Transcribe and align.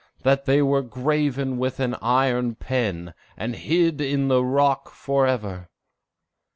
that 0.23 0.45
they 0.45 0.63
were 0.63 0.81
graven 0.81 1.59
with 1.59 1.79
an 1.79 1.93
iron 2.01 2.55
pen, 2.55 3.13
and 3.37 3.55
hid 3.55 4.01
in 4.01 4.29
the 4.29 4.43
rock 4.43 4.89
forever!" 4.89 5.69